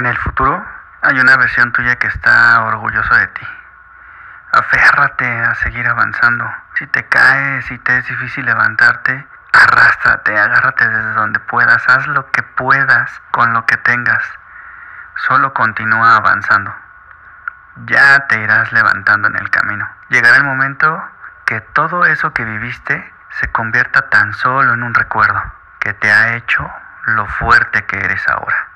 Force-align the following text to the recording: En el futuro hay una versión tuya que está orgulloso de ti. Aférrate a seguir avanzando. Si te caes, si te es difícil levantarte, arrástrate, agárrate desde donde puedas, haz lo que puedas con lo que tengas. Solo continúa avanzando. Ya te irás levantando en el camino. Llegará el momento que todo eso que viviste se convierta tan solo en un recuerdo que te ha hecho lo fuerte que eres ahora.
En 0.00 0.06
el 0.06 0.16
futuro 0.16 0.66
hay 1.02 1.20
una 1.20 1.36
versión 1.36 1.72
tuya 1.72 1.96
que 1.96 2.06
está 2.06 2.62
orgulloso 2.62 3.14
de 3.16 3.26
ti. 3.26 3.46
Aférrate 4.50 5.26
a 5.42 5.54
seguir 5.56 5.86
avanzando. 5.86 6.50
Si 6.76 6.86
te 6.86 7.04
caes, 7.04 7.66
si 7.66 7.76
te 7.76 7.98
es 7.98 8.08
difícil 8.08 8.46
levantarte, 8.46 9.26
arrástrate, 9.52 10.38
agárrate 10.38 10.88
desde 10.88 11.12
donde 11.12 11.38
puedas, 11.40 11.86
haz 11.86 12.06
lo 12.06 12.30
que 12.30 12.42
puedas 12.42 13.20
con 13.30 13.52
lo 13.52 13.66
que 13.66 13.76
tengas. 13.76 14.24
Solo 15.28 15.52
continúa 15.52 16.16
avanzando. 16.16 16.74
Ya 17.84 18.26
te 18.26 18.40
irás 18.40 18.72
levantando 18.72 19.28
en 19.28 19.36
el 19.36 19.50
camino. 19.50 19.86
Llegará 20.08 20.38
el 20.38 20.44
momento 20.44 21.10
que 21.44 21.60
todo 21.60 22.06
eso 22.06 22.32
que 22.32 22.46
viviste 22.46 23.12
se 23.38 23.52
convierta 23.52 24.08
tan 24.08 24.32
solo 24.32 24.72
en 24.72 24.82
un 24.82 24.94
recuerdo 24.94 25.42
que 25.78 25.92
te 25.92 26.10
ha 26.10 26.36
hecho 26.36 26.66
lo 27.04 27.26
fuerte 27.26 27.84
que 27.84 27.98
eres 27.98 28.26
ahora. 28.28 28.69